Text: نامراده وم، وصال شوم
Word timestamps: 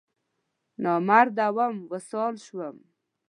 نامراده 0.83 1.47
وم، 1.55 1.75
وصال 1.91 2.33
شوم 2.45 2.75